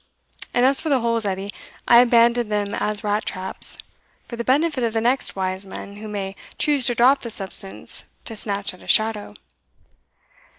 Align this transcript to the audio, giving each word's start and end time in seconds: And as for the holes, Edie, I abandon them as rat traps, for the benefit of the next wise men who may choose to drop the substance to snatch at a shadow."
And 0.51 0.65
as 0.65 0.81
for 0.81 0.89
the 0.89 1.01
holes, 1.01 1.27
Edie, 1.27 1.53
I 1.87 1.99
abandon 1.99 2.49
them 2.49 2.73
as 2.73 3.03
rat 3.03 3.23
traps, 3.23 3.77
for 4.27 4.35
the 4.35 4.43
benefit 4.43 4.83
of 4.83 4.93
the 4.93 4.99
next 5.01 5.35
wise 5.35 5.63
men 5.63 5.97
who 5.97 6.07
may 6.07 6.35
choose 6.57 6.87
to 6.87 6.95
drop 6.95 7.21
the 7.21 7.29
substance 7.29 8.05
to 8.25 8.35
snatch 8.35 8.73
at 8.73 8.81
a 8.81 8.87
shadow." 8.87 9.35